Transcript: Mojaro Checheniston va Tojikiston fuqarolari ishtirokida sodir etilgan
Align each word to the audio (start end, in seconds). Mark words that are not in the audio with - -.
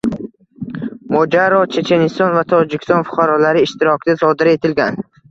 Mojaro 1.15 1.59
Checheniston 1.75 2.33
va 2.35 2.43
Tojikiston 2.53 3.05
fuqarolari 3.09 3.61
ishtirokida 3.67 4.15
sodir 4.23 4.51
etilgan 4.55 4.99